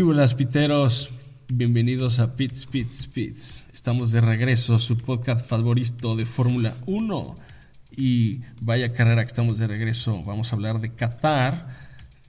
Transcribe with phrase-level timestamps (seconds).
[0.00, 1.10] ¿Qué hubo, las piteros?
[1.46, 3.66] Bienvenidos a Pits, Pits, Pits.
[3.70, 7.36] Estamos de regreso, su podcast favorito de Fórmula 1.
[7.98, 10.22] Y vaya carrera que estamos de regreso.
[10.22, 11.68] Vamos a hablar de Qatar.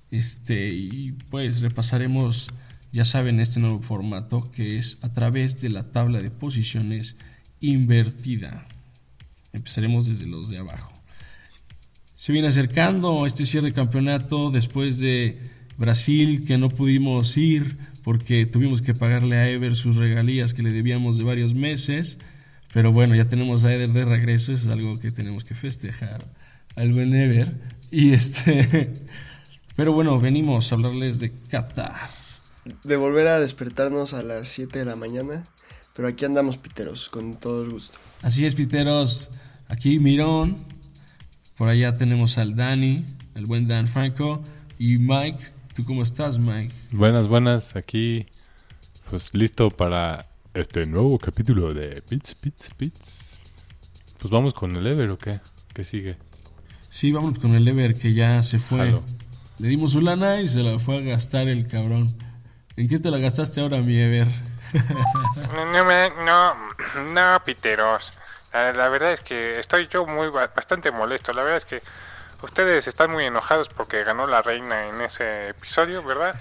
[0.10, 2.50] Este, y pues repasaremos,
[2.92, 7.16] ya saben, este nuevo formato que es a través de la tabla de posiciones
[7.62, 8.68] invertida.
[9.54, 10.92] Empezaremos desde los de abajo.
[12.16, 18.46] Se viene acercando este cierre de campeonato después de Brasil, que no pudimos ir porque
[18.46, 22.20] tuvimos que pagarle a Ever sus regalías que le debíamos de varios meses.
[22.72, 26.26] Pero bueno, ya tenemos a Ever de regreso, eso es algo que tenemos que festejar
[26.76, 27.54] al buen Ever.
[27.90, 28.94] Y este.
[29.76, 32.10] Pero bueno, venimos a hablarles de Qatar.
[32.84, 35.44] De volver a despertarnos a las 7 de la mañana.
[35.96, 37.98] Pero aquí andamos, Piteros, con todo el gusto.
[38.22, 39.32] Así es, Piteros.
[39.68, 40.58] Aquí Mirón.
[41.58, 43.04] Por allá tenemos al Dani,
[43.36, 44.44] el buen Dan Franco.
[44.78, 45.40] Y Mike,
[45.74, 46.76] ¿Tú cómo estás, Mike?
[46.92, 47.78] Buenas, buenas.
[47.78, 48.26] Aquí,
[49.10, 53.40] pues listo para este nuevo capítulo de Bits, Bits, Bits.
[54.20, 55.40] Pues vamos con el Ever o qué?
[55.74, 56.18] ¿Qué sigue?
[56.90, 59.02] Sí, vamos con el Ever que ya se fue.
[59.60, 62.14] Le dimos su lana y se la fue a gastar el cabrón.
[62.76, 64.28] ¿En qué te la gastaste ahora, mi Ever?
[65.54, 65.84] no,
[66.26, 66.54] no,
[67.14, 68.14] no, piteros.
[68.52, 71.32] La, la, verdad es que estoy yo muy bastante molesto.
[71.32, 71.82] La verdad es que
[72.42, 76.36] Ustedes están muy enojados porque ganó la reina en ese episodio, ¿verdad?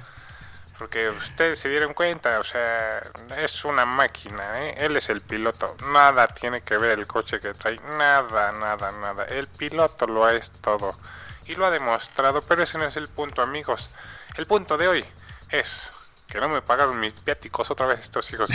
[0.79, 3.03] Porque ustedes se dieron cuenta, o sea,
[3.37, 4.77] es una máquina, ¿eh?
[4.79, 5.77] Él es el piloto.
[5.93, 7.79] Nada tiene que ver el coche que trae.
[7.99, 9.25] Nada, nada, nada.
[9.25, 10.99] El piloto lo es todo.
[11.47, 13.91] Y lo ha demostrado, pero ese no es el punto, amigos.
[14.37, 15.05] El punto de hoy
[15.51, 15.93] es
[16.27, 18.49] que no me pagaron mis viáticos otra vez estos hijos.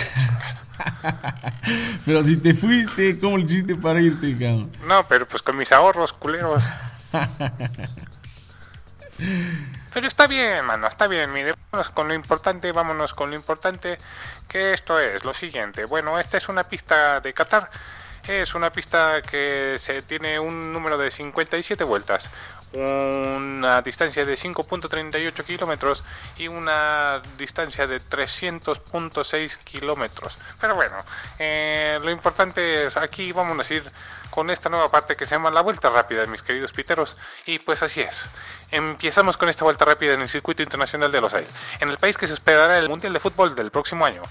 [2.06, 4.72] pero si te fuiste, ¿cómo lo hiciste para irte, cabrón?
[4.88, 6.64] No, pero pues con mis ahorros, culeros.
[9.94, 11.32] Pero está bien, mano, está bien.
[11.32, 13.98] Mire, vámonos con lo importante, vámonos con lo importante,
[14.48, 15.86] que esto es lo siguiente.
[15.86, 17.70] Bueno, esta es una pista de Qatar.
[18.28, 22.32] Es una pista que se tiene un número de 57 vueltas,
[22.74, 26.04] una distancia de 5.38 kilómetros
[26.38, 30.38] y una distancia de 300.6 kilómetros.
[30.60, 30.98] Pero bueno,
[31.40, 33.84] eh, lo importante es aquí vamos a ir
[34.30, 37.18] con esta nueva parte que se llama la vuelta rápida, mis queridos piteros.
[37.46, 38.28] Y pues así es.
[38.72, 42.18] Empezamos con esta vuelta rápida en el circuito internacional de Los Aires, en el país
[42.18, 44.22] que se esperará el Mundial de Fútbol del próximo año.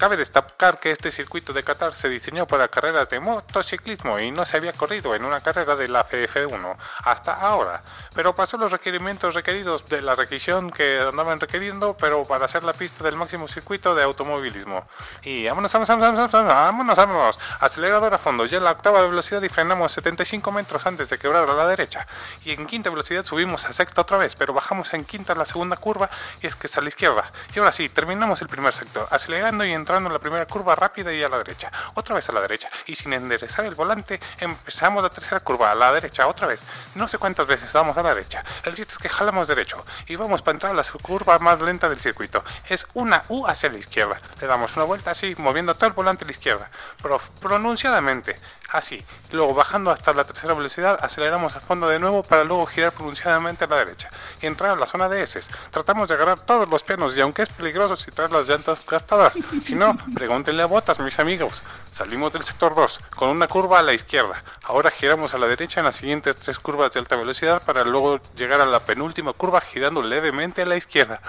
[0.00, 4.46] Cabe destacar que este circuito de Qatar se diseñó para carreras de motociclismo y no
[4.46, 6.74] se había corrido en una carrera de la FF1
[7.04, 7.82] hasta ahora,
[8.14, 12.72] pero pasó los requerimientos requeridos de la requisición que andaban requiriendo, pero para hacer la
[12.72, 14.88] pista del máximo circuito de automovilismo.
[15.22, 17.38] Y vámonos, vámonos, vámonos, vámonos, vámonos, vámonos.
[17.60, 21.46] acelerador a fondo, ya en la octava velocidad y frenamos 75 metros antes de quebrar
[21.46, 22.06] a la derecha.
[22.42, 25.76] Y en quinta velocidad subimos a sexta otra vez, pero bajamos en quinta la segunda
[25.76, 26.08] curva
[26.40, 27.30] y es que es a la izquierda.
[27.54, 30.76] Y ahora sí, terminamos el primer sector, acelerando y entrando entrando en la primera curva
[30.76, 34.20] rápida y a la derecha, otra vez a la derecha, y sin enderezar el volante
[34.38, 36.62] empezamos la tercera curva a la derecha, otra vez,
[36.94, 40.14] no sé cuántas veces vamos a la derecha, el chiste es que jalamos derecho y
[40.14, 43.78] vamos para entrar a la curva más lenta del circuito, es una U hacia la
[43.78, 46.70] izquierda, le damos una vuelta así, moviendo todo el volante a la izquierda,
[47.02, 48.36] pero pronunciadamente,
[48.72, 52.92] así, luego bajando hasta la tercera velocidad, aceleramos a fondo de nuevo para luego girar
[52.92, 54.10] pronunciadamente a la derecha
[54.40, 55.40] y entrar a la zona de S.
[55.70, 59.34] Tratamos de agarrar todos los pianos y aunque es peligroso si traes las llantas gastadas,
[59.64, 61.62] si no, pregúntenle a Botas, mis amigos.
[61.92, 64.42] Salimos del sector 2 con una curva a la izquierda.
[64.62, 68.20] Ahora giramos a la derecha en las siguientes tres curvas de alta velocidad para luego
[68.36, 71.20] llegar a la penúltima curva girando levemente a la izquierda.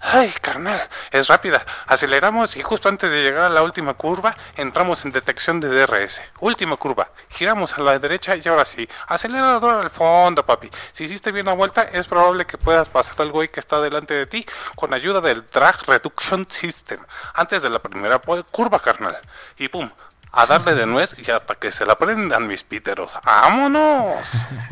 [0.00, 0.88] ¡Ay, carnal!
[1.10, 1.64] Es rápida.
[1.86, 6.22] Aceleramos y justo antes de llegar a la última curva entramos en detección de DRS.
[6.40, 7.10] Última curva.
[7.28, 8.88] Giramos a la derecha y ahora sí.
[9.08, 10.70] Acelerador al fondo, papi.
[10.92, 14.14] Si hiciste bien la vuelta es probable que puedas pasar al güey que está delante
[14.14, 14.46] de ti
[14.76, 17.00] con ayuda del Drag Reduction System
[17.34, 19.18] antes de la primera curva, carnal.
[19.58, 19.90] Y pum,
[20.36, 23.12] a darle de nuez y hasta que se la prendan mis píteros.
[23.24, 24.26] ¡Vámonos!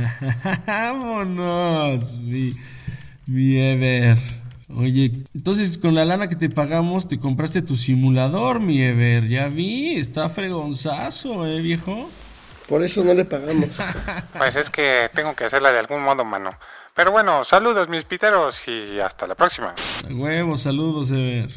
[0.66, 2.18] ¡Vámonos!
[2.18, 2.56] Mi,
[3.26, 4.18] mi Ever.
[4.74, 9.28] Oye, entonces con la lana que te pagamos te compraste tu simulador, mi Ever.
[9.28, 12.10] Ya vi, está fregonzazo, ¿eh, viejo?
[12.68, 13.78] Por eso no le pagamos.
[14.36, 16.50] Pues es que tengo que hacerla de algún modo, mano.
[16.94, 19.74] Pero bueno, saludos mis piteros y hasta la próxima.
[20.10, 21.50] huevos, saludos, Ever.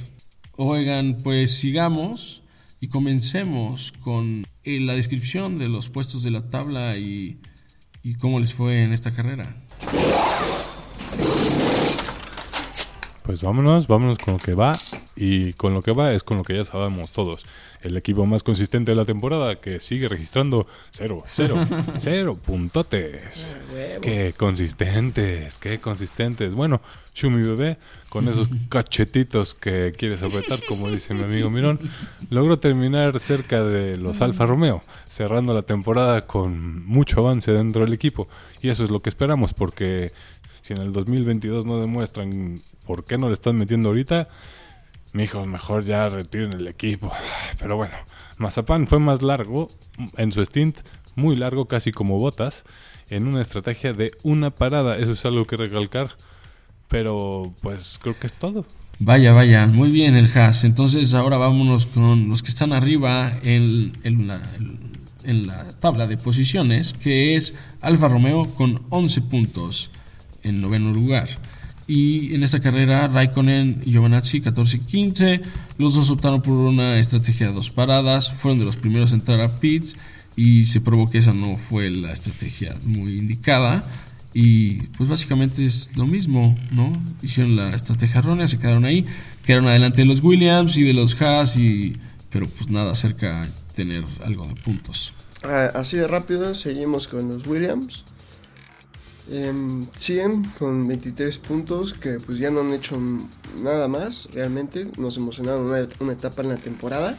[0.58, 2.44] Oigan, pues sigamos
[2.86, 7.40] y comencemos con eh, la descripción de los puestos de la tabla y,
[8.04, 9.56] y cómo les fue en esta carrera.
[13.24, 14.78] Pues vámonos, vámonos con lo que va.
[15.16, 17.46] Y con lo que va es con lo que ya sabemos todos.
[17.82, 21.66] El equipo más consistente de la temporada que sigue registrando cero, cero,
[21.98, 23.56] cero puntotes.
[23.56, 24.00] Ah.
[24.02, 26.54] Qué consistentes, qué consistentes.
[26.54, 26.82] Bueno,
[27.14, 27.78] Shumi Bebé,
[28.10, 31.80] con esos cachetitos que quieres apretar, como dice mi amigo Mirón,
[32.30, 37.94] logró terminar cerca de los Alfa Romeo, cerrando la temporada con mucho avance dentro del
[37.94, 38.28] equipo.
[38.62, 40.12] Y eso es lo que esperamos, porque
[40.62, 44.28] si en el 2022 no demuestran por qué no le están metiendo ahorita,
[45.16, 47.12] mijos, mejor ya retiren el equipo.
[47.60, 47.96] Pero bueno,
[48.38, 49.70] Mazapán fue más largo
[50.18, 50.80] en su stint,
[51.16, 52.66] muy largo, casi como botas,
[53.10, 54.98] en una estrategia de una parada.
[54.98, 56.16] Eso es algo que recalcar.
[56.88, 58.66] Pero pues creo que es todo.
[59.00, 60.64] Vaya, vaya, muy bien el Haas.
[60.64, 64.42] Entonces ahora vámonos con los que están arriba la,
[65.24, 69.90] en la tabla de posiciones, que es Alfa Romeo con 11 puntos
[70.44, 71.28] en noveno lugar.
[71.88, 75.42] Y en esta carrera Raikkonen y Giovanazzi 14 y 15.
[75.78, 78.32] Los dos optaron por una estrategia de dos paradas.
[78.32, 79.96] Fueron de los primeros a entrar a pits
[80.36, 83.84] y se probó que esa no fue la estrategia muy indicada.
[84.34, 86.92] Y pues básicamente es lo mismo, ¿no?
[87.22, 89.06] Hicieron la estrategia errónea, se quedaron ahí,
[89.46, 91.96] quedaron adelante de los Williams y de los Haas, y,
[92.30, 95.14] pero pues nada cerca de tener algo de puntos.
[95.42, 98.04] Ah, así de rápido, seguimos con los Williams.
[99.30, 102.98] Em, siguen con 23 puntos que pues ya no han hecho
[103.62, 104.88] nada más realmente.
[104.98, 107.18] Nos emocionaron una, una etapa en la temporada.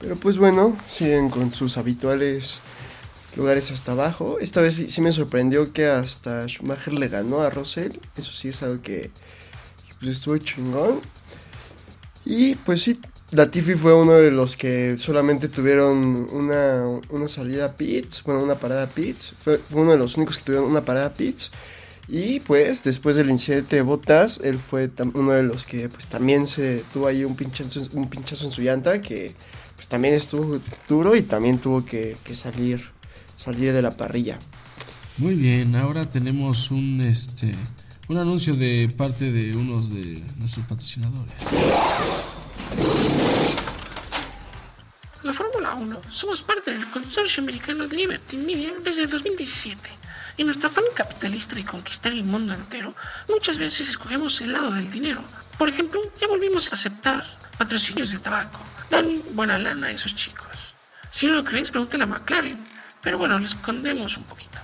[0.00, 2.60] Pero pues bueno, siguen con sus habituales
[3.36, 4.38] lugares hasta abajo.
[4.40, 7.98] Esta vez sí, sí me sorprendió que hasta Schumacher le ganó a Russell.
[8.16, 9.10] Eso sí es algo que
[9.84, 11.00] que, pues, estuvo chingón.
[12.24, 12.98] Y pues sí,
[13.34, 18.54] Latifi fue uno de los que solamente tuvieron una, una salida a pits, bueno, una
[18.54, 19.34] parada a pits.
[19.42, 21.50] Fue, uno de los únicos que tuvieron una parada a pits.
[22.06, 26.46] Y pues después del incidente de botas, él fue uno de los que pues también
[26.46, 29.34] se tuvo ahí un pinchazo, un pinchazo en su llanta que
[29.74, 32.90] pues también estuvo duro y también tuvo que, que salir,
[33.36, 34.38] salir de la parrilla.
[35.16, 37.54] Muy bien, ahora tenemos un este
[38.06, 41.34] un anuncio de parte de unos de nuestros patrocinadores.
[45.22, 49.90] La Fórmula 1 somos parte del consorcio americano de Liberty Media desde 2017.
[50.36, 52.94] Y nuestro afán capitalista de conquistar el mundo entero,
[53.28, 55.22] muchas veces escogemos el lado del dinero.
[55.56, 57.24] Por ejemplo, ya volvimos a aceptar
[57.56, 58.58] patrocinios de tabaco.
[58.90, 60.46] Dan buena lana a esos chicos.
[61.10, 62.58] Si no lo crees, pregúntale a McLaren.
[63.00, 64.58] Pero bueno, le escondemos un poquito.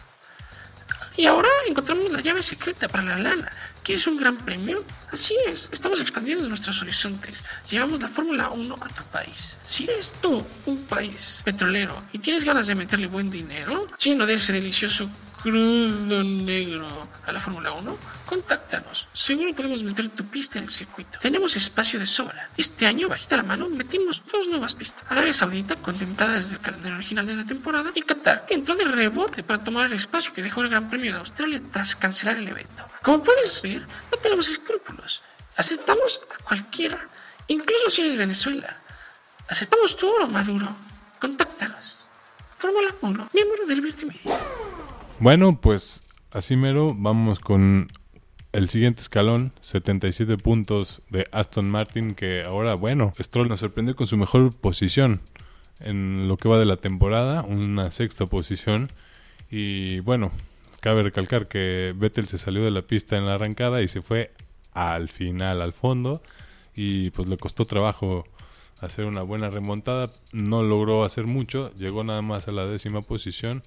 [1.16, 3.50] Y ahora encontramos la llave secreta para la lana.
[3.90, 4.84] ¿Quieres un gran premio?
[5.10, 7.42] Así es, estamos expandiendo nuestros horizontes.
[7.68, 9.58] Llevamos la Fórmula 1 a tu país.
[9.64, 14.34] Si eres tú un país petrolero y tienes ganas de meterle buen dinero, lleno de
[14.34, 15.10] ese delicioso
[15.42, 16.86] crudo negro
[17.26, 19.08] a la Fórmula 1, contáctanos.
[19.12, 21.18] Seguro podemos meter tu pista en el circuito.
[21.18, 22.50] Tenemos espacio de sobra.
[22.56, 25.04] Este año, bajita la mano, metimos dos nuevas pistas.
[25.08, 28.84] Arabia Saudita, contemplada desde el calendario original de la temporada, y Qatar, que entró de
[28.84, 32.48] rebote para tomar el espacio que dejó el Gran Premio de Australia tras cancelar el
[32.48, 32.86] evento.
[33.02, 35.22] Como puedes ver, no tenemos escrúpulos.
[35.56, 37.08] Aceptamos a cualquiera,
[37.48, 38.76] incluso si eres Venezuela.
[39.48, 40.76] Aceptamos tu Maduro.
[41.20, 42.06] Contáctanos.
[42.58, 44.38] Fórmula 1, miembro del Liberty Media.
[45.20, 47.88] Bueno, pues así mero, vamos con
[48.52, 54.06] el siguiente escalón, 77 puntos de Aston Martin, que ahora, bueno, Stroll nos sorprendió con
[54.06, 55.20] su mejor posición
[55.78, 58.88] en lo que va de la temporada, una sexta posición.
[59.50, 60.30] Y bueno,
[60.80, 64.32] cabe recalcar que Vettel se salió de la pista en la arrancada y se fue
[64.72, 66.22] al final, al fondo,
[66.74, 68.24] y pues le costó trabajo
[68.80, 73.62] hacer una buena remontada, no logró hacer mucho, llegó nada más a la décima posición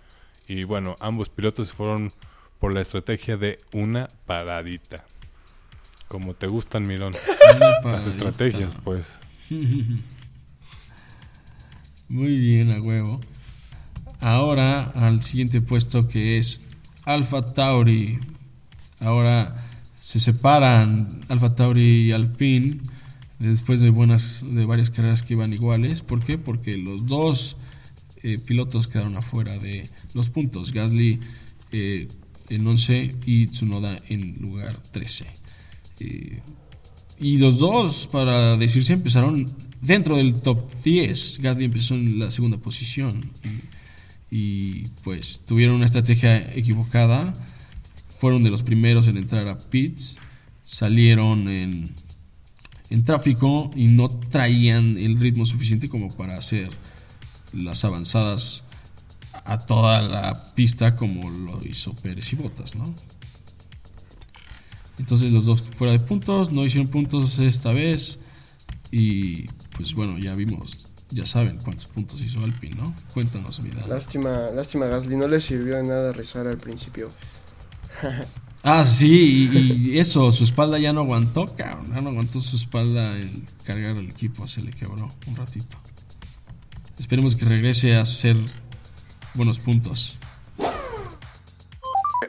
[0.47, 2.11] y bueno, ambos pilotos se fueron
[2.59, 5.05] por la estrategia de una paradita.
[6.07, 7.13] Como te gustan, Mirón.
[7.83, 9.17] Las estrategias, pues.
[12.07, 13.19] Muy bien, a huevo.
[14.19, 16.61] Ahora al siguiente puesto que es
[17.03, 18.19] Alfa Tauri.
[18.99, 19.55] Ahora
[19.99, 22.79] se separan Alfa Tauri y Alpine
[23.39, 26.01] después de buenas de varias carreras que iban iguales.
[26.01, 26.37] ¿Por qué?
[26.37, 27.57] Porque los dos
[28.23, 30.71] eh, pilotos quedaron afuera de los puntos.
[30.71, 31.19] Gasly
[31.73, 32.07] eh,
[32.49, 35.25] en 11 y Tsunoda en lugar 13.
[35.99, 36.39] Eh,
[37.19, 41.39] y los dos, para decirse, empezaron dentro del top 10.
[41.41, 43.29] Gasly empezó en la segunda posición.
[44.31, 47.33] Y, y, pues tuvieron una estrategia equivocada.
[48.19, 50.17] Fueron de los primeros en entrar a pits.
[50.63, 51.91] Salieron en,
[52.89, 56.69] en tráfico y no traían el ritmo suficiente como para hacer
[57.53, 58.63] las avanzadas
[59.45, 62.93] a toda la pista como lo hizo Pérez y Botas, ¿no?
[64.99, 68.19] Entonces los dos fuera de puntos, no hicieron puntos esta vez
[68.91, 72.95] Y pues bueno, ya vimos, ya saben cuántos puntos hizo Alpine, ¿no?
[73.13, 73.85] Cuéntanos, vida.
[73.87, 77.09] Lástima, lástima Gasly, no le sirvió de nada rezar al principio.
[78.65, 81.91] Ah, sí, y, y eso, su espalda ya no aguantó, cabrón.
[81.93, 85.77] Ya no aguantó su espalda el cargar el equipo, se le quebró un ratito.
[86.99, 88.35] Esperemos que regrese a hacer
[89.33, 90.17] buenos puntos.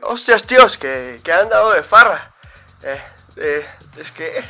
[0.02, 2.34] Hostias, tíos, que, que han dado de farra.
[2.82, 3.00] Eh,
[3.36, 3.66] eh,
[3.98, 4.44] es que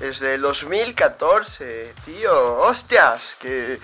[0.00, 3.78] desde el 2014, tío, hostias, que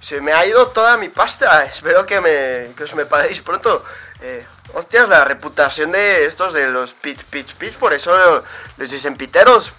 [0.00, 1.64] se me ha ido toda mi pasta.
[1.64, 3.84] Espero que, me, que os me paguéis pronto.
[4.20, 8.42] Eh, hostias, la reputación de estos de los pitch, pitch, pitch, por eso
[8.76, 9.72] les dicen piteros.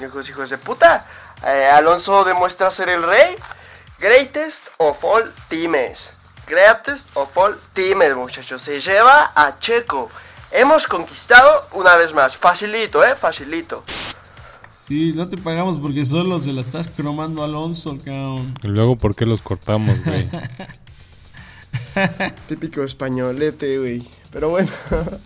[0.00, 1.06] Hijos, hijos de puta.
[1.44, 3.36] Eh, Alonso demuestra ser el rey.
[4.00, 6.12] Greatest of all teams.
[6.46, 8.62] Greatest of all teams, muchachos.
[8.62, 10.08] Se lleva a Checo.
[10.52, 12.36] Hemos conquistado una vez más.
[12.36, 13.82] Facilito, eh, facilito.
[14.70, 18.56] Sí, no te pagamos porque solo se la estás cromando a Alonso, cabrón.
[18.62, 20.30] Y luego, ¿por qué los cortamos, güey?
[22.48, 24.08] Típico españolete, güey.
[24.30, 24.70] Pero bueno.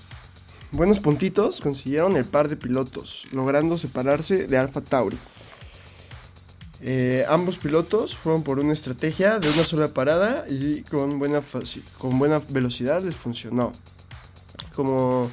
[0.72, 5.18] Buenos puntitos consiguieron el par de pilotos, logrando separarse de Alfa Tauri.
[6.84, 11.40] Eh, ambos pilotos fueron por una estrategia de una sola parada y con buena,
[11.98, 13.72] con buena velocidad les funcionó.
[14.74, 15.30] Como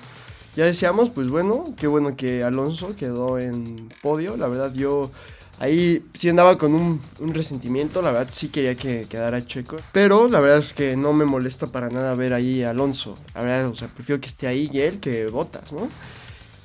[0.56, 4.38] ya decíamos, pues bueno, qué bueno que Alonso quedó en podio.
[4.38, 5.10] La verdad yo
[5.58, 9.77] ahí sí andaba con un, resentimiento, la verdad sí quería que quedara Checo.
[9.91, 13.15] Pero la verdad es que no me molesta para nada ver ahí a Alonso.
[13.34, 15.89] La verdad, o sea, prefiero que esté ahí él que Botas, ¿no?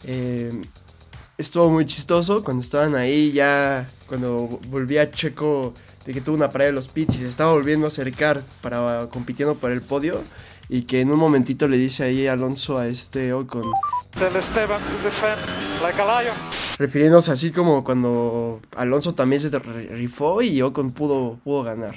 [0.04, 0.52] Eh,
[1.38, 5.74] estuvo muy chistoso cuando estaban ahí ya, cuando volvía Checo
[6.06, 9.08] de que tuvo una parada de los pits y se estaba volviendo a acercar para
[9.10, 10.20] compitiendo por el podio
[10.68, 13.70] y que en un momentito le dice ahí Alonso a este Ocon,
[14.18, 15.38] Tell Esteban to defend
[15.82, 16.34] like a lion.
[16.78, 21.96] refiriéndose así como cuando Alonso también se rifó y Ocon pudo, pudo ganar.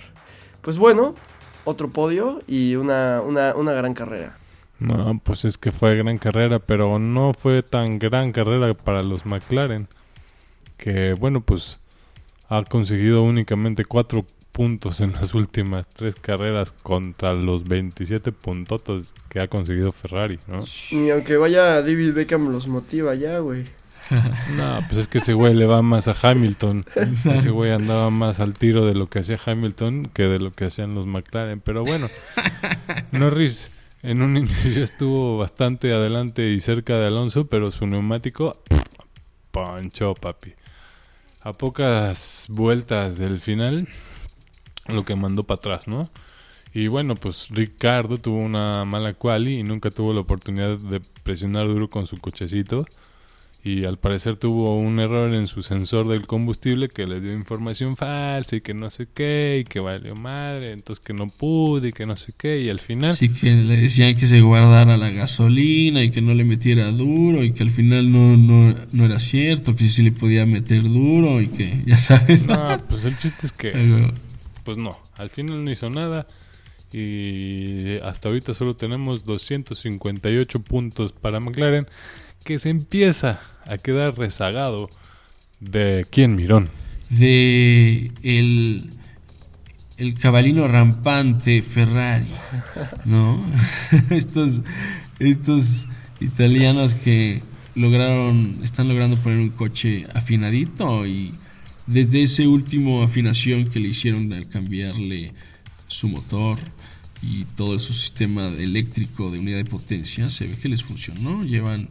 [0.62, 1.16] Pues bueno,
[1.64, 4.38] otro podio y una, una, una gran carrera.
[4.80, 9.26] No, pues es que fue gran carrera, pero no fue tan gran carrera para los
[9.26, 9.88] McLaren.
[10.78, 11.80] Que bueno, pues
[12.50, 19.40] ha conseguido únicamente cuatro puntos en las últimas tres carreras contra los 27 puntotos que
[19.40, 20.60] ha conseguido Ferrari, ¿no?
[20.92, 23.66] Ni aunque vaya David Beckham los motiva ya, güey.
[24.56, 26.86] No, pues es que ese güey le va más a Hamilton.
[27.36, 30.66] Ese güey andaba más al tiro de lo que hacía Hamilton que de lo que
[30.66, 31.60] hacían los McLaren.
[31.60, 32.08] Pero bueno,
[33.12, 33.70] Norris
[34.04, 38.62] en un inicio estuvo bastante adelante y cerca de Alonso, pero su neumático
[39.52, 40.54] panchó, papi.
[41.42, 43.88] A pocas vueltas del final,
[44.88, 46.10] lo que mandó para atrás, ¿no?
[46.74, 51.68] Y bueno, pues Ricardo tuvo una mala quali y nunca tuvo la oportunidad de presionar
[51.68, 52.86] duro con su cochecito.
[53.68, 57.98] Y al parecer tuvo un error en su sensor del combustible que le dio información
[57.98, 61.92] falsa y que no sé qué, y que valió madre, entonces que no pude y
[61.92, 63.10] que no sé qué, y al final...
[63.10, 67.44] Así que le decían que se guardara la gasolina y que no le metiera duro
[67.44, 70.84] y que al final no, no, no era cierto, que sí se le podía meter
[70.84, 72.48] duro y que, ya sabes.
[72.48, 74.14] No, pues el chiste es que...
[74.64, 76.26] Pues no, al final no hizo nada
[76.94, 81.86] y hasta ahorita solo tenemos 258 puntos para McLaren
[82.46, 84.90] que se empieza a quedar rezagado
[85.60, 86.70] de quién Mirón.
[87.10, 88.90] de el,
[89.98, 92.28] el cabalino rampante Ferrari,
[93.06, 93.44] ¿no?
[94.10, 94.62] estos,
[95.20, 95.86] estos
[96.20, 97.42] italianos que
[97.76, 101.34] lograron, están logrando poner un coche afinadito y
[101.86, 105.34] desde ese último afinación que le hicieron al cambiarle
[105.88, 106.58] su motor
[107.22, 111.44] y todo su sistema eléctrico de unidad de potencia, se ve que les funcionó.
[111.44, 111.88] Llevan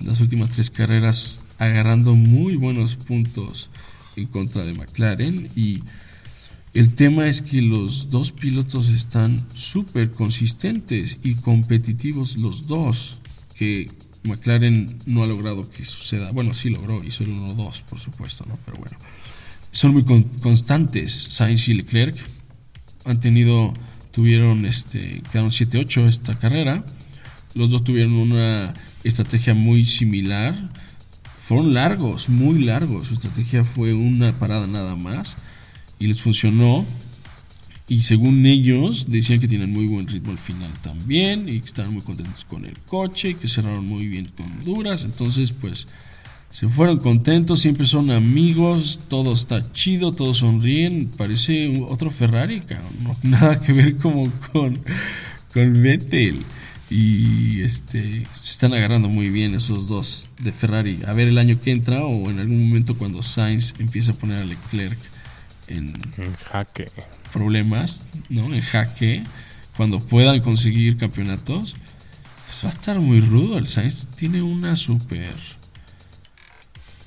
[0.00, 3.70] las últimas tres carreras agarrando muy buenos puntos
[4.16, 5.82] en contra de McLaren y
[6.74, 13.18] el tema es que los dos pilotos están súper consistentes y competitivos los dos,
[13.54, 13.90] que
[14.24, 16.32] McLaren no ha logrado que suceda.
[16.32, 18.58] Bueno, sí logró, hizo el 1-2, por supuesto, ¿no?
[18.66, 18.98] Pero bueno,
[19.70, 22.16] son muy con- constantes Sainz y Leclerc.
[23.06, 23.72] Han tenido,
[24.10, 26.84] tuvieron, este, quedaron 7-8 esta carrera.
[27.56, 30.54] Los dos tuvieron una estrategia muy similar.
[31.38, 33.06] Fueron largos, muy largos.
[33.06, 35.36] Su estrategia fue una parada nada más
[35.98, 36.84] y les funcionó.
[37.88, 41.94] Y según ellos, decían que tienen muy buen ritmo al final también y que estaban
[41.94, 45.04] muy contentos con el coche y que cerraron muy bien con Honduras.
[45.04, 45.86] Entonces, pues
[46.50, 51.08] se fueron contentos, siempre son amigos, todo está chido, todos sonríen.
[51.16, 54.78] Parece otro Ferrari, cabrón, nada que ver como con,
[55.54, 56.44] con Vettel.
[56.88, 61.00] Y este se están agarrando muy bien esos dos de Ferrari.
[61.06, 64.38] A ver el año que entra o en algún momento cuando Sainz empiece a poner
[64.38, 64.98] a Leclerc
[65.66, 66.86] en En jaque.
[67.32, 68.54] problemas, ¿no?
[68.54, 69.24] En jaque,
[69.76, 71.74] cuando puedan conseguir campeonatos,
[72.46, 73.58] pues va a estar muy rudo.
[73.58, 75.34] El Sainz tiene una super.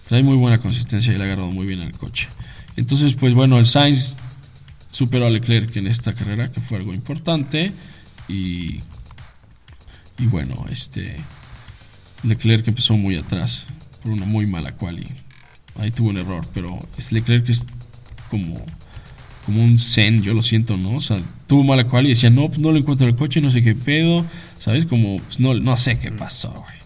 [0.09, 2.27] Trae muy buena consistencia y le ha agarrado muy bien al coche.
[2.75, 4.17] Entonces, pues bueno, el Sainz
[4.91, 7.71] superó a Leclerc en esta carrera, que fue algo importante.
[8.27, 8.79] Y.
[10.19, 11.17] Y bueno, este.
[12.23, 13.67] Leclerc empezó muy atrás
[14.03, 15.07] por una muy mala quali.
[15.77, 17.65] Ahí tuvo un error, pero es Leclerc es
[18.29, 18.63] como
[19.49, 20.91] como un zen, yo lo siento, ¿no?
[20.91, 23.49] O sea, tuvo mala cual y decía, no, pues no le encuentro el coche, no
[23.49, 24.23] sé qué pedo,
[24.59, 24.85] ¿sabes?
[24.85, 26.77] Como, pues no, no sé qué pasó, güey.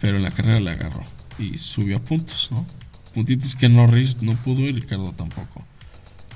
[0.00, 1.04] Pero en la carrera le agarró
[1.38, 2.66] y subió a puntos, ¿no?
[3.14, 5.64] Puntitos que Norris no pudo y Ricardo tampoco.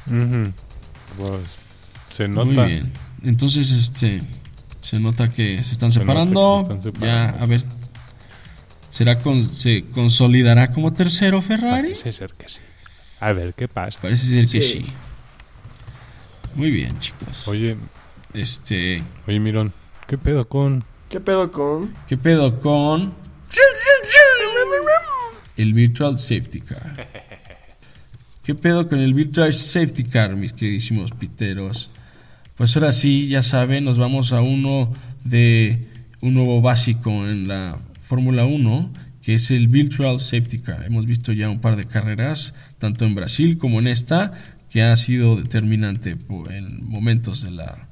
[0.07, 1.57] Pues,
[2.11, 2.67] se Muy nota.
[2.67, 2.93] bien.
[3.25, 4.23] Entonces, este,
[4.87, 6.59] se nota que se están Se separando.
[6.59, 7.37] se están separando.
[7.39, 7.65] Ya, a ver,
[8.89, 11.89] ¿será con, se consolidará como tercero Ferrari?
[11.89, 12.61] Parece ser que sí.
[13.19, 14.01] A ver qué pasa.
[14.01, 14.85] Parece ser que sí.
[14.85, 14.87] Sí.
[16.55, 17.49] Muy bien, chicos.
[17.49, 17.77] Oye,
[18.33, 19.73] Este, oye, Mirón,
[20.07, 21.93] ¿qué pedo con ¿Qué pedo con?
[22.07, 23.13] ¿Qué pedo con
[25.57, 27.09] el Virtual Safety Car?
[28.45, 31.91] ¿Qué pedo con el Virtual Safety Car, mis queridísimos piteros?
[32.57, 34.91] Pues ahora sí, ya saben, nos vamos a uno
[35.25, 35.91] de
[36.23, 40.87] un nuevo básico en la Fórmula 1, que es el Virtual Safety Car.
[40.87, 44.31] Hemos visto ya un par de carreras, tanto en Brasil como en esta,
[44.71, 46.17] que ha sido determinante
[46.49, 47.89] en momentos de la,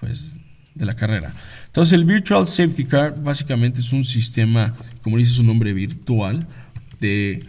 [0.00, 0.36] pues,
[0.74, 1.32] de la carrera.
[1.66, 6.48] Entonces el Virtual Safety Car básicamente es un sistema, como dice su nombre, virtual,
[6.98, 7.46] de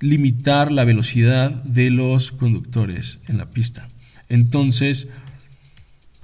[0.00, 3.88] limitar la velocidad de los conductores en la pista.
[4.28, 5.08] Entonces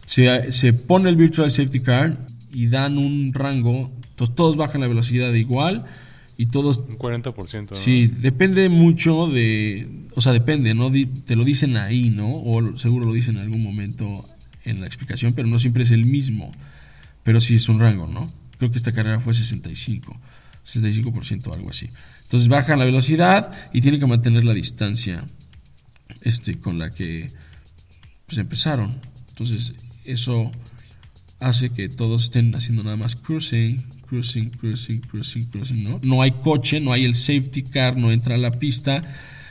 [0.07, 4.89] se, se pone el Virtual Safety Car y dan un rango, entonces todos bajan la
[4.89, 5.85] velocidad igual
[6.37, 7.71] y todos un 40%?
[7.71, 7.75] ¿no?
[7.75, 10.91] Sí, depende mucho de, o sea, depende, ¿no?
[10.91, 12.35] Te lo dicen ahí, ¿no?
[12.35, 14.25] O seguro lo dicen en algún momento
[14.65, 16.53] en la explicación, pero no siempre es el mismo.
[17.23, 18.31] Pero sí es un rango, ¿no?
[18.59, 20.17] Creo que esta carrera fue 65,
[20.67, 21.89] 65% o algo así.
[22.23, 25.25] Entonces bajan la velocidad y tienen que mantener la distancia
[26.23, 27.31] este, con la que
[28.27, 29.01] pues, empezaron.
[29.29, 29.73] Entonces
[30.05, 30.51] eso
[31.41, 36.01] hace que todos estén haciendo nada más cruising, cruising, cruising, cruising, cruising, ¿no?
[36.03, 39.03] No hay coche, no hay el safety car, no entra a la pista,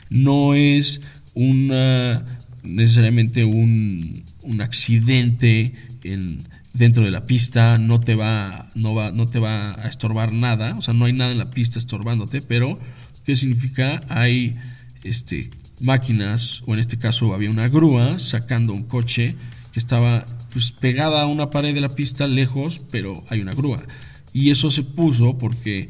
[0.09, 1.01] no es
[1.33, 2.23] una
[2.63, 6.39] necesariamente un, un accidente en,
[6.73, 10.75] dentro de la pista, no te va, no va, no te va a estorbar nada,
[10.77, 12.79] o sea, no hay nada en la pista estorbándote, pero
[13.25, 14.01] ¿qué significa?
[14.09, 14.55] Hay
[15.03, 19.35] este máquinas, o en este caso había una grúa sacando un coche
[19.73, 23.83] que estaba pues, pegada a una pared de la pista lejos, pero hay una grúa.
[24.31, 25.89] Y eso se puso porque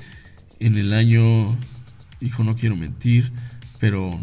[0.59, 1.57] en el año,
[2.21, 3.31] hijo, no quiero mentir,
[3.79, 4.19] pero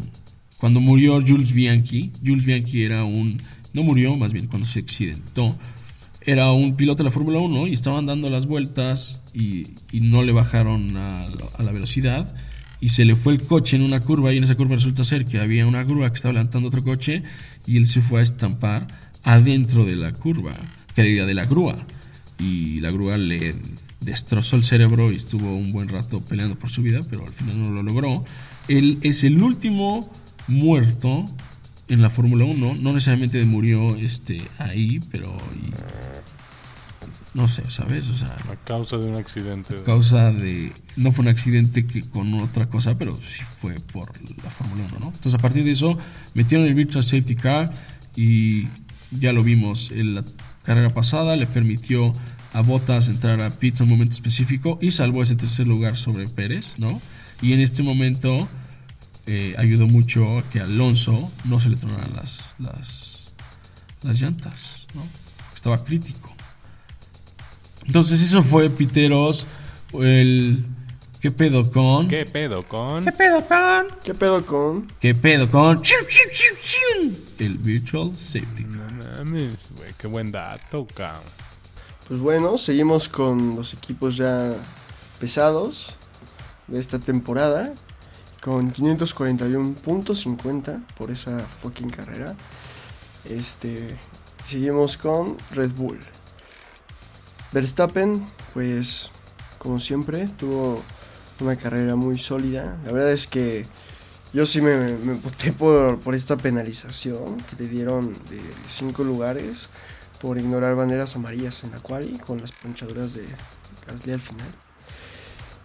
[0.58, 3.40] cuando murió Jules Bianchi, Jules Bianchi era un,
[3.72, 5.58] no murió, más bien cuando se accidentó,
[6.22, 10.32] era un piloto de la Fórmula 1 y estaban dando las vueltas y, no le
[10.32, 12.34] bajaron a, a la velocidad
[12.80, 15.24] y se le fue el coche en una curva y en esa curva resulta ser
[15.24, 17.22] que había una grúa que estaba levantando otro coche
[17.66, 18.86] y él se fue a estampar
[19.24, 20.54] adentro de la curva,
[20.94, 21.76] que diga de la grúa
[22.38, 23.54] y la grúa le
[24.00, 27.62] destrozó el cerebro y estuvo un buen rato peleando por su vida, pero al final
[27.62, 28.24] no lo logró.
[28.68, 30.10] Él es el último
[30.48, 31.26] muerto
[31.88, 35.70] en la Fórmula 1, no necesariamente murió este, ahí, pero y-
[37.32, 38.08] no sé, ¿sabes?
[38.08, 39.74] O sea, A causa de un accidente.
[39.76, 40.72] a causa de.
[40.96, 44.10] No fue un accidente que con otra cosa, pero sí fue por
[44.42, 45.06] la Fórmula 1, ¿no?
[45.06, 45.96] Entonces, a partir de eso,
[46.34, 47.70] metieron el Virtual Safety Car
[48.16, 48.66] y
[49.10, 49.90] ya lo vimos.
[49.90, 50.24] En la
[50.62, 52.12] carrera pasada le permitió
[52.52, 56.28] a Bottas entrar a pits en un momento específico y salvó ese tercer lugar sobre
[56.28, 57.00] Pérez, ¿no?
[57.42, 58.48] Y en este momento
[59.26, 63.32] eh, ayudó mucho a que a Alonso no se le tronaran las, las,
[64.02, 65.02] las llantas, ¿no?
[65.54, 66.34] Estaba crítico.
[67.86, 69.46] Entonces eso fue Piteros,
[69.94, 70.64] el
[71.20, 72.08] ¿qué pedo con?
[72.08, 73.04] ¿Qué pedo con?
[73.04, 73.86] ¿Qué pedo con?
[74.02, 74.88] ¿Qué pedo con?
[75.00, 75.82] ¿Qué pedo con?
[77.38, 78.79] El Virtual Safety Car.
[79.24, 80.86] Mames, güey, qué buen dato.
[82.08, 84.54] Pues bueno, seguimos con los equipos ya
[85.18, 85.94] pesados
[86.68, 87.74] de esta temporada.
[88.42, 92.34] Con 541.50 por esa fucking carrera.
[93.26, 93.98] Este.
[94.42, 96.00] Seguimos con Red Bull.
[97.52, 99.10] Verstappen, pues,
[99.58, 100.82] como siempre, tuvo
[101.40, 102.78] una carrera muy sólida.
[102.86, 103.66] La verdad es que
[104.32, 109.68] yo sí me, me puté por, por esta penalización que le dieron de 5 lugares.
[110.20, 113.24] por ignorar banderas amarillas en la quali con las ponchaduras de
[113.86, 114.48] Gasly al final.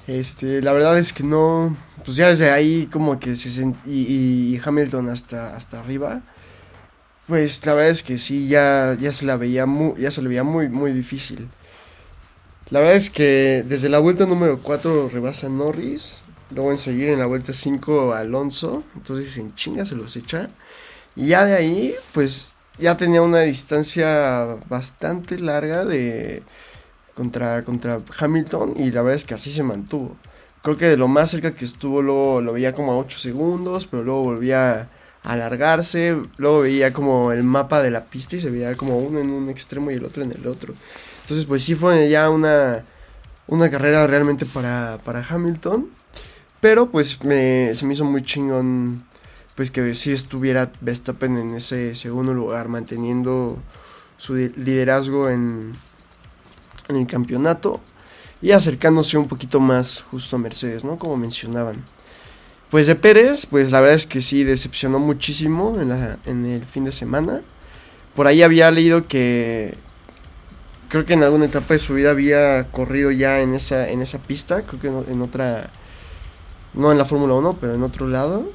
[0.08, 1.76] Este, la verdad es que no,
[2.06, 6.22] pues ya desde ahí como que se sent y, y Hamilton hasta, hasta arriba,
[7.28, 10.30] pues la verdad es que sí, ya, ya se la veía muy, ya se le
[10.30, 11.50] veía muy, muy difícil.
[12.70, 17.20] La verdad es que desde la vuelta número 4 rebasa Norris, luego en seguir en
[17.20, 20.50] la vuelta 5 Alonso, entonces en chinga se los echa.
[21.16, 26.44] Y ya de ahí, pues ya tenía una distancia bastante larga de
[27.16, 30.18] contra, contra Hamilton y la verdad es que así se mantuvo.
[30.62, 33.86] Creo que de lo más cerca que estuvo luego lo veía como a 8 segundos,
[33.86, 34.90] pero luego volvía
[35.24, 39.20] a alargarse, luego veía como el mapa de la pista y se veía como uno
[39.20, 40.74] en un extremo y el otro en el otro.
[41.22, 42.84] Entonces pues sí fue ya una,
[43.48, 45.90] una carrera realmente para, para Hamilton,
[46.66, 47.28] pero pues se
[47.86, 49.06] me hizo muy chingón
[49.54, 53.60] pues que sí estuviera Verstappen en ese segundo lugar, manteniendo
[54.18, 55.74] su liderazgo en,
[56.88, 57.82] el campeonato
[58.42, 60.98] y acercándose un poquito más justo a Mercedes, ¿no?
[60.98, 61.84] Como mencionaban.
[62.72, 66.92] Pues de Pérez, pues la verdad es que sí decepcionó muchísimo en el fin de
[66.92, 67.42] semana.
[68.16, 69.78] Por ahí había leído que
[70.90, 74.18] creo que en alguna etapa de su vida había corrido ya en esa, en esa
[74.18, 75.70] pista, creo que en otra,
[76.76, 78.48] no en la Fórmula 1, pero en otro lado.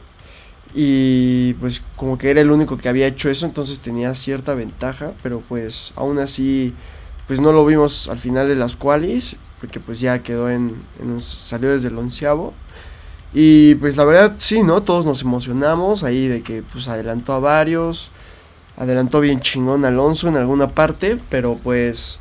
[0.75, 5.13] Y pues como que era el único que había hecho eso, entonces tenía cierta ventaja,
[5.23, 6.75] pero pues aún así
[7.27, 10.75] pues no lo vimos al final de las qualis, porque pues ya quedó en,
[11.19, 12.53] salió desde el onceavo.
[13.33, 14.83] Y pues la verdad sí, ¿no?
[14.83, 18.11] Todos nos emocionamos ahí de que pues adelantó a varios,
[18.77, 22.19] adelantó bien chingón Alonso en alguna parte, pero pues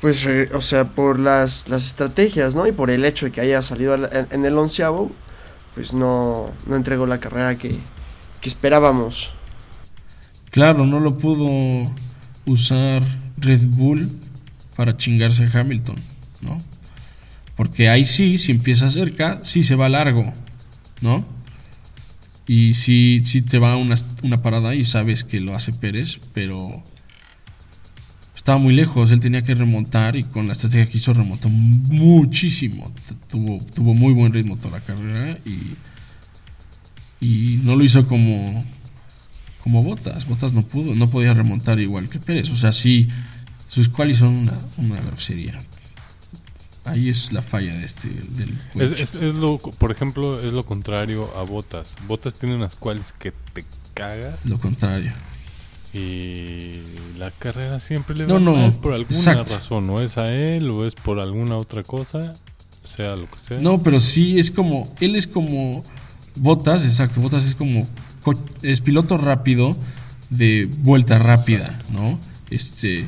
[0.00, 2.66] pues o sea, por las, las estrategias, ¿no?
[2.66, 5.10] Y por el hecho de que haya salido en el onceavo,
[5.74, 7.78] pues no, no entregó la carrera que,
[8.40, 9.32] que esperábamos.
[10.50, 11.92] Claro, no lo pudo
[12.46, 13.02] usar
[13.36, 14.08] Red Bull
[14.76, 15.96] para chingarse a Hamilton,
[16.40, 16.58] ¿no?
[17.56, 20.32] Porque ahí sí, si empieza cerca, sí se va largo,
[21.00, 21.24] ¿no?
[22.46, 26.82] Y sí, sí te va una, una parada y sabes que lo hace Pérez, pero
[28.48, 32.90] estaba muy lejos, él tenía que remontar y con la estrategia que hizo remontó muchísimo.
[33.28, 35.76] Tuvo, tuvo muy buen ritmo toda la carrera y,
[37.20, 38.64] y no lo hizo como,
[39.62, 40.26] como Botas.
[40.26, 42.48] Botas no pudo, no podía remontar igual que Pérez.
[42.48, 43.08] O sea, sí,
[43.68, 45.58] sus cuales son una, una grosería.
[46.86, 51.28] Ahí es la falla de este del es, es, lo, por ejemplo, es lo contrario
[51.36, 51.96] a Botas.
[52.06, 54.42] Botas tiene unas cuales que te cagas.
[54.46, 55.12] Lo contrario.
[55.94, 56.80] Y
[57.18, 60.94] la carrera siempre le va no, por alguna razón, no es a él o es
[60.94, 62.34] por alguna otra cosa,
[62.84, 63.58] sea lo que sea.
[63.58, 65.82] No, pero sí es como, él es como
[66.36, 67.86] Botas, exacto, Botas es como,
[68.62, 69.76] es piloto rápido
[70.30, 72.18] de vuelta rápida, ¿no?
[72.50, 73.06] Este,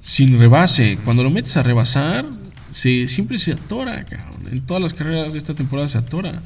[0.00, 2.26] sin rebase, cuando lo metes a rebasar,
[2.68, 4.48] se, siempre se atora, cabrón.
[4.50, 6.42] En todas las carreras de esta temporada se atora.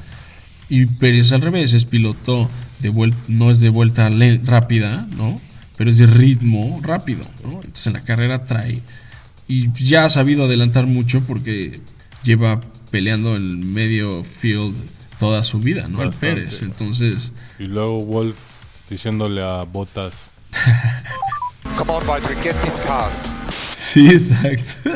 [0.69, 4.09] Y Pérez al revés, es piloto de vuelta, no es de vuelta
[4.43, 5.39] rápida, ¿no?
[5.77, 7.55] Pero es de ritmo rápido, ¿no?
[7.55, 8.81] Entonces en la carrera trae.
[9.47, 11.81] Y ya ha sabido adelantar mucho porque
[12.23, 14.75] lleva peleando el medio field
[15.19, 16.01] toda su vida, ¿no?
[16.01, 16.61] Al Pérez.
[16.61, 17.31] Entonces.
[17.59, 18.37] Y luego Wolf
[18.89, 20.13] diciéndole a Botas.
[21.77, 22.03] Come on,
[22.43, 23.23] get these cars.
[23.49, 24.89] Sí, exacto.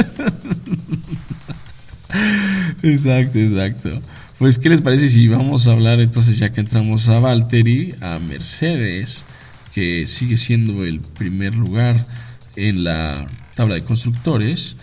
[2.84, 4.02] exacto, exacto.
[4.40, 8.20] Pues, ¿qué les parece si vamos a hablar entonces, ya que entramos a Valtteri, a
[8.20, 9.26] Mercedes,
[9.74, 12.06] que sigue siendo el primer lugar
[12.56, 14.76] en la tabla de constructores?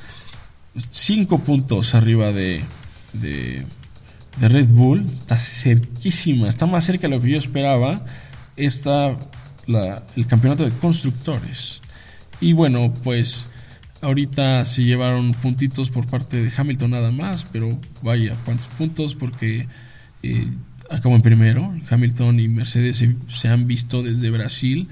[0.90, 2.62] Cinco puntos arriba de,
[3.12, 3.64] de,
[4.40, 8.05] Red Bull, está cerquísima, está más cerca de lo que yo esperaba.
[8.57, 9.17] Está
[9.69, 11.81] el campeonato de constructores.
[12.40, 13.47] Y bueno, pues
[14.05, 17.71] Ahorita se llevaron puntitos por parte de Hamilton nada más, pero
[18.03, 19.67] vaya, cuántos puntos porque
[20.23, 20.47] eh,
[20.90, 21.75] acabó en primero.
[21.88, 24.88] Hamilton y Mercedes se, han visto desde Brasil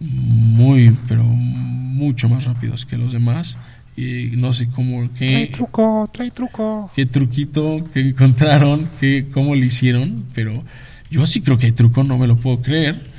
[0.00, 3.56] muy, pero mucho más rápidos que los demás.
[3.96, 5.08] Y no sé cómo.
[5.14, 6.90] Qué, trae truco, trae truco.
[6.96, 10.64] Qué truquito que encontraron, qué, cómo lo hicieron, pero
[11.12, 13.15] yo sí creo que hay truco, no me lo puedo creer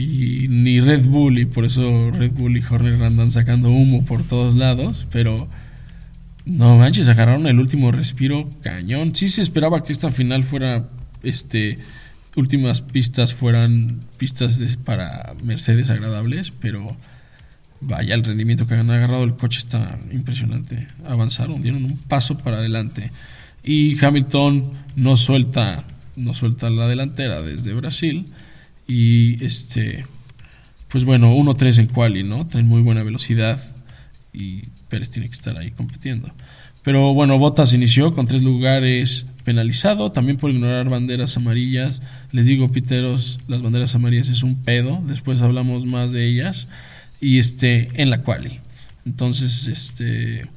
[0.00, 4.24] y ni Red Bull y por eso Red Bull y Horner andan sacando humo por
[4.24, 5.48] todos lados, pero
[6.46, 9.14] no manches, agarraron el último respiro cañón.
[9.14, 10.88] Sí se esperaba que esta final fuera
[11.22, 11.78] este
[12.36, 16.96] últimas pistas fueran pistas para Mercedes agradables, pero
[17.80, 20.88] vaya el rendimiento que han agarrado el coche está impresionante.
[21.06, 23.10] Avanzaron, dieron un paso para adelante
[23.62, 25.84] y Hamilton no suelta
[26.16, 28.26] no suelta la delantera desde Brasil
[28.90, 30.04] y este,
[30.88, 32.48] pues bueno, 1-3 en quali, ¿no?
[32.48, 33.62] Traen muy buena velocidad
[34.32, 36.32] y Pérez tiene que estar ahí compitiendo.
[36.82, 42.02] Pero bueno, Bottas inició con tres lugares penalizado, también por ignorar banderas amarillas.
[42.32, 46.66] Les digo, Piteros, las banderas amarillas es un pedo, después hablamos más de ellas.
[47.20, 48.58] Y este, en la quali.
[49.06, 50.48] Entonces, este.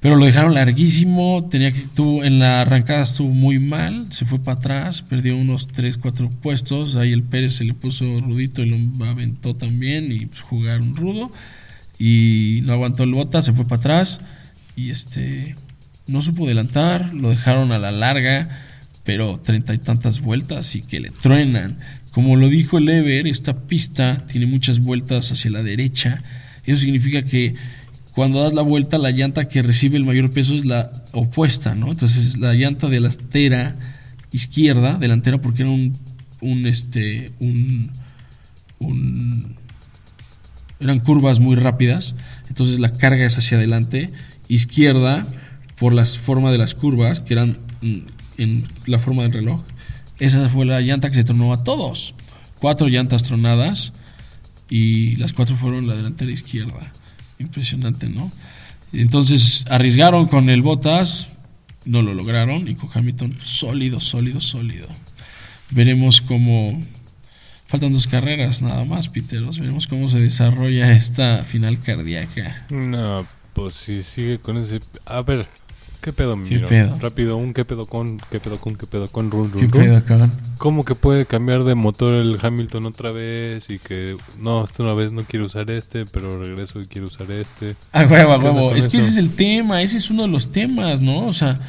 [0.00, 4.38] Pero lo dejaron larguísimo, tenía que tuvo, en la arrancada estuvo muy mal, se fue
[4.38, 8.70] para atrás, perdió unos 3, 4 puestos, ahí el Pérez se le puso rudito y
[8.70, 11.30] lo aventó también y pues, jugaron rudo
[11.98, 14.20] y no aguantó el bota, se fue para atrás
[14.74, 15.54] y este
[16.06, 18.48] no supo adelantar, lo dejaron a la larga,
[19.04, 21.78] pero treinta y tantas vueltas y que le truenan.
[22.10, 26.22] Como lo dijo el Ever, esta pista tiene muchas vueltas hacia la derecha.
[26.64, 27.54] Eso significa que
[28.14, 31.90] cuando das la vuelta, la llanta que recibe el mayor peso es la opuesta, ¿no?
[31.90, 33.76] Entonces la llanta delantera
[34.32, 35.96] izquierda, delantera porque era un,
[36.40, 37.90] un este, un,
[38.78, 39.56] un,
[40.80, 42.14] eran curvas muy rápidas,
[42.48, 44.10] entonces la carga es hacia adelante,
[44.48, 45.26] izquierda
[45.78, 47.98] por la forma de las curvas, que eran mm,
[48.38, 49.62] en la forma del reloj.
[50.18, 52.14] Esa fue la llanta que se tronó a todos.
[52.58, 53.92] Cuatro llantas tronadas
[54.68, 56.92] y las cuatro fueron la delantera izquierda.
[57.40, 58.30] Impresionante, ¿no?
[58.92, 61.28] Entonces arriesgaron con el Botas,
[61.84, 64.88] no lo lograron y con Hamilton sólido, sólido, sólido.
[65.70, 66.80] Veremos cómo
[67.66, 69.58] faltan dos carreras nada más, Piteros.
[69.58, 72.66] Veremos cómo se desarrolla esta final cardíaca.
[72.70, 74.80] No, pues si sigue con ese.
[75.06, 75.46] A ver,
[76.00, 76.68] ¿qué pedo, mi ¿Qué miro?
[76.68, 76.98] pedo?
[77.00, 79.86] Rápido, un qué pedo con, qué pedo con, qué pedo con, run, run, ¿Qué run.
[79.86, 80.32] pedo, cabrón?
[80.58, 83.70] ¿Cómo que puede cambiar de motor el Hamilton otra vez?
[83.70, 87.30] Y que no, esta una vez no quiero usar este, pero regreso y quiero usar
[87.30, 87.76] este.
[87.92, 88.74] A huevo, a ¿Qué onda huevo.
[88.74, 91.26] Es que ese es el tema, ese es uno de los temas, ¿no?
[91.26, 91.60] O sea,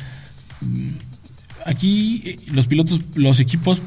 [1.66, 3.82] aquí eh, los pilotos, los equipos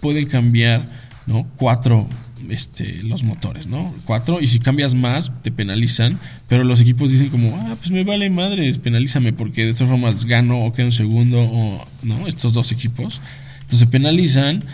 [0.00, 0.84] pueden cambiar,
[1.26, 1.46] ¿no?
[1.56, 2.08] Cuatro,
[2.50, 3.94] este, los motores, ¿no?
[4.04, 8.04] Cuatro, y si cambias más, te penalizan, pero los equipos dicen como, ah, pues me
[8.04, 12.26] vale madres, penalízame, porque de todas formas gano o quedo en segundo, o, ¿no?
[12.26, 13.20] Estos dos equipos.
[13.62, 14.64] Entonces penalizan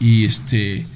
[0.00, 0.86] y este,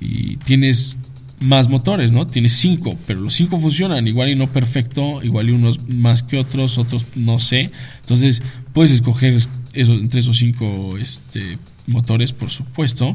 [0.00, 0.96] y tienes
[1.42, 2.26] más motores, ¿no?
[2.26, 6.38] Tienes cinco, pero los cinco funcionan, igual y no perfecto, igual y unos más que
[6.38, 7.70] otros, otros no sé.
[8.00, 9.42] Entonces, puedes escoger
[9.74, 13.14] entre esos cinco este, motores, por supuesto,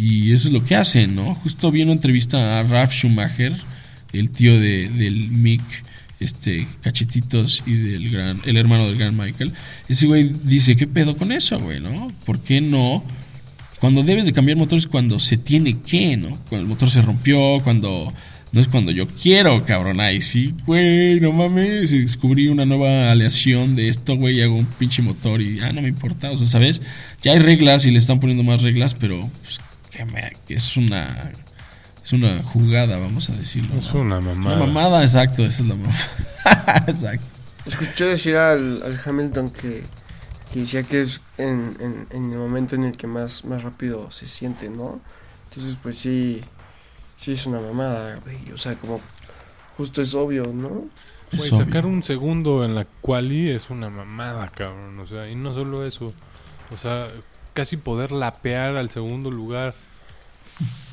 [0.00, 1.34] y eso es lo que hacen, ¿no?
[1.34, 3.54] Justo vi una entrevista a Ralf Schumacher,
[4.14, 5.60] el tío de, del Mick,
[6.20, 9.52] este, Cachetitos y del gran, el hermano del gran Michael.
[9.88, 12.10] Ese güey dice, ¿qué pedo con eso, güey, no?
[12.24, 13.04] ¿Por qué no?
[13.78, 16.30] Cuando debes de cambiar motores cuando se tiene que, ¿no?
[16.48, 18.10] Cuando el motor se rompió, cuando...
[18.52, 20.00] No es cuando yo quiero, cabrón.
[20.00, 21.92] Ay, sí, güey, no mames.
[21.92, 25.82] Descubrí una nueva aleación de esto, güey, y hago un pinche motor y, ah, no
[25.82, 26.32] me importa.
[26.32, 26.82] O sea, ¿sabes?
[27.22, 29.60] Ya hay reglas y le están poniendo más reglas, pero pues,
[30.06, 31.32] que, me- que es una...
[32.02, 33.76] Es una jugada, vamos a decirlo.
[33.78, 34.00] Es ¿no?
[34.00, 34.56] una mamada.
[34.56, 36.84] Una mamada, exacto, esa es la mamada.
[36.88, 37.26] exacto.
[37.66, 39.82] Escuché decir al, al Hamilton que,
[40.52, 44.10] que decía que es en, en, en el momento en el que más, más rápido
[44.10, 44.98] se siente, ¿no?
[45.50, 46.40] Entonces, pues sí,
[47.18, 48.50] sí es una mamada, güey.
[48.54, 48.98] O sea, como
[49.76, 50.68] justo es obvio, ¿no?
[51.32, 51.64] Güey, Es obvio.
[51.66, 54.98] sacar un segundo en la quali es una mamada, cabrón.
[55.00, 56.14] O sea, y no solo eso.
[56.72, 57.06] O sea,
[57.52, 59.74] casi poder lapear al segundo lugar.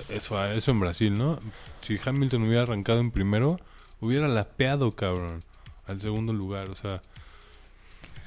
[0.09, 1.39] Eso, eso en Brasil, ¿no?
[1.81, 3.59] Si Hamilton hubiera arrancado en primero,
[3.99, 5.41] hubiera lapeado, cabrón,
[5.85, 6.69] al segundo lugar.
[6.69, 7.01] O sea,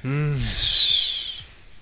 [0.03, 0.37] mm,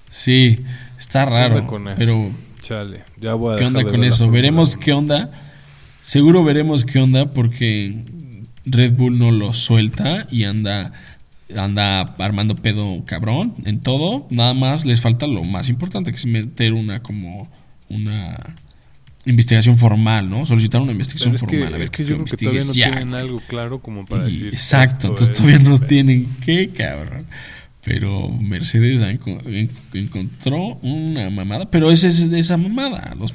[0.09, 0.65] Sí,
[0.99, 1.57] está raro.
[1.57, 1.97] onda con eso?
[1.99, 2.31] Pero,
[2.61, 4.31] chale, ya voy a ¿qué onda de con eso?
[4.31, 4.85] Veremos 1.
[4.85, 5.31] qué onda.
[6.03, 8.05] Seguro veremos qué onda porque
[8.65, 10.93] Red Bull no lo suelta y anda
[11.57, 14.27] anda armando pedo cabrón en todo.
[14.31, 17.49] Nada más les falta lo más importante, que es meter una como
[17.89, 18.57] una
[19.29, 20.47] investigación formal, ¿no?
[20.47, 21.69] Solicitar una investigación que, formal.
[21.69, 23.21] a ver es que que yo creo que todavía no ya, tienen güey.
[23.21, 24.49] algo claro como para Y- decir.
[24.55, 27.27] exacto, entonces es todavía no tienen qué, cabrón.
[27.85, 29.01] Pero Mercedes
[29.95, 33.33] encontró una mamada, pero esa es de esa mamada, los,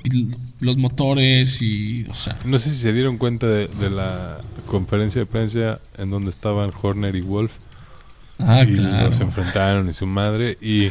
[0.60, 5.22] los motores y, o sea, No sé si se dieron cuenta de, de la conferencia
[5.22, 7.54] de prensa en donde estaban Horner y Wolf
[8.38, 9.08] ah, y claro.
[9.08, 10.90] los enfrentaron y su madre y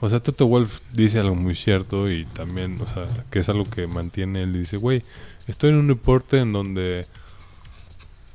[0.00, 3.64] o sea Toto Wolf dice algo muy cierto y también o sea que es algo
[3.64, 5.02] que mantiene él dice güey
[5.46, 7.06] estoy en un deporte en donde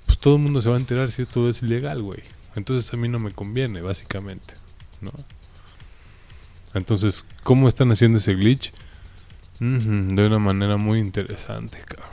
[0.05, 2.19] pues todo el mundo se va a enterar si esto es ilegal güey.
[2.55, 4.53] Entonces a mí no me conviene básicamente
[4.99, 5.11] no
[6.73, 8.73] entonces cómo están haciendo ese glitch
[9.59, 12.09] de una manera muy interesante cabrón.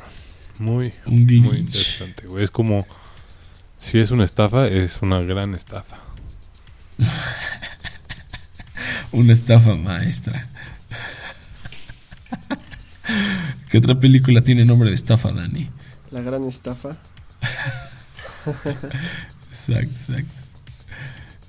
[0.58, 1.44] Muy glitch.
[1.44, 2.44] muy interesante güey.
[2.44, 2.86] Es como
[3.78, 6.00] si es una estafa es una gran estafa
[9.12, 10.48] Una estafa maestra.
[12.28, 15.70] que ¿Qué otra película tiene nombre de estafa, Dani?
[16.10, 16.96] La gran estafa.
[19.50, 20.34] Exacto, exacto.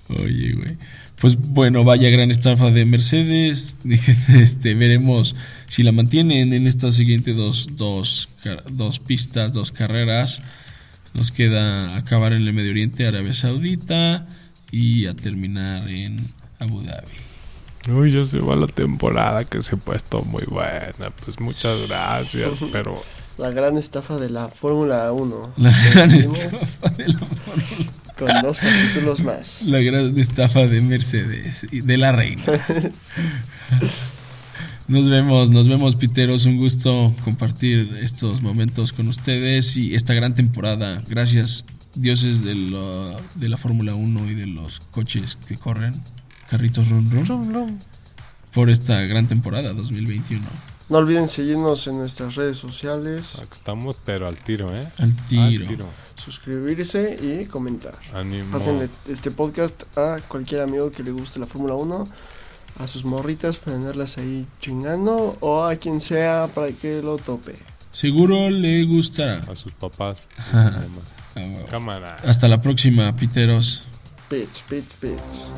[0.09, 0.77] Oye, güey.
[1.19, 3.77] Pues bueno, vaya gran estafa de Mercedes.
[4.29, 5.35] Este, veremos
[5.67, 8.29] si la mantienen en estas siguientes dos, dos,
[8.71, 10.41] dos pistas, dos carreras.
[11.13, 14.27] Nos queda acabar en el Medio Oriente, Arabia Saudita
[14.71, 16.19] y a terminar en
[16.59, 17.28] Abu Dhabi.
[17.91, 21.09] Uy, ya se va la temporada que se ha puesto muy buena.
[21.23, 23.01] Pues muchas gracias, pero
[23.37, 25.53] La gran estafa de la Fórmula 1.
[25.57, 29.61] La gran estafa de la Fórmula- Con dos capítulos más.
[29.65, 32.43] La gran estafa de Mercedes y de la reina.
[34.87, 36.45] Nos vemos, nos vemos, Piteros.
[36.47, 41.03] Un gusto compartir estos momentos con ustedes y esta gran temporada.
[41.07, 45.93] Gracias, dioses de la, de la Fórmula 1 y de los coches que corren,
[46.49, 47.79] carritos run run,
[48.53, 50.43] por esta gran temporada 2021.
[50.89, 54.87] No olviden seguirnos en nuestras redes sociales, aquí estamos, pero al tiro, ¿eh?
[54.97, 55.43] Al tiro.
[55.43, 55.85] Al tiro.
[56.15, 57.93] suscribirse y comentar.
[58.13, 58.51] Ánimo.
[58.51, 62.07] Pásenle este podcast a cualquier amigo que le guste la Fórmula 1,
[62.79, 67.55] a sus morritas para andarlas ahí chingando o a quien sea para que lo tope.
[67.91, 69.41] Seguro le gustará.
[69.49, 70.27] A sus papás.
[70.51, 70.83] Ah.
[71.69, 72.17] Cámara.
[72.25, 73.83] Hasta la próxima, Piteros.
[74.29, 74.61] Bits.
[74.61, 74.93] Bits.
[74.93, 75.49] Bits.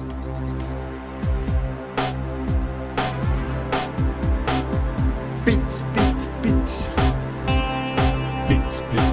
[5.44, 5.82] Bits.
[5.94, 6.24] Bits.
[6.42, 6.88] Bits.
[8.48, 8.82] Bits.
[8.82, 9.11] bitch.